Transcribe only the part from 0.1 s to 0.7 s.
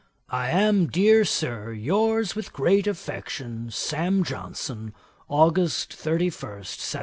'I